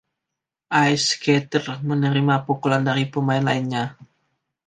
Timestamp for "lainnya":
3.49-3.83